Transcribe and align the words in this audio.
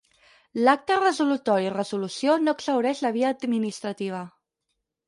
L'acte 0.67 0.95
resolutori 1.03 1.69
resolució 1.75 2.39
no 2.47 2.57
exhaureix 2.59 3.07
la 3.09 3.13
via 3.21 3.35
administrativa. 3.39 4.25